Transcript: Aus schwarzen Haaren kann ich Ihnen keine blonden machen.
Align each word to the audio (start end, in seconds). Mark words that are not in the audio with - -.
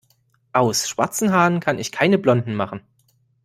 Aus 0.51 0.89
schwarzen 0.89 1.31
Haaren 1.31 1.59
kann 1.59 1.77
ich 1.77 1.89
Ihnen 1.89 1.93
keine 1.99 2.17
blonden 2.17 2.55
machen. 2.55 2.81